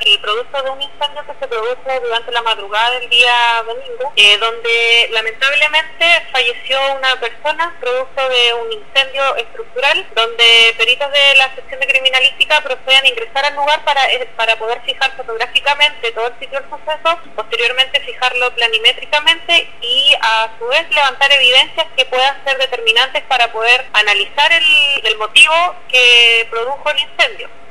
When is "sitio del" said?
16.38-16.70